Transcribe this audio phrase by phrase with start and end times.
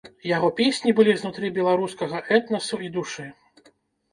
[0.29, 3.27] Яго песні былі знутры беларускага этнасу і душы.